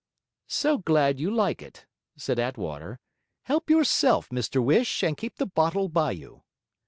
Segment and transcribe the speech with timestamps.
[0.47, 1.85] 'So glad you like it,'
[2.17, 2.99] said Attwater.
[3.43, 6.41] 'Help yourself, Mr Whish, and keep the bottle by you.'